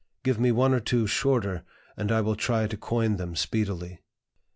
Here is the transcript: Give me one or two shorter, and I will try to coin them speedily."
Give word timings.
Give 0.23 0.39
me 0.39 0.51
one 0.51 0.73
or 0.73 0.79
two 0.79 1.05
shorter, 1.05 1.61
and 1.95 2.11
I 2.11 2.21
will 2.21 2.35
try 2.35 2.65
to 2.65 2.75
coin 2.75 3.17
them 3.17 3.35
speedily." 3.35 3.99